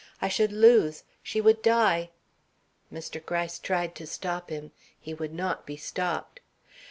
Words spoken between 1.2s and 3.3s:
she would die" Mr.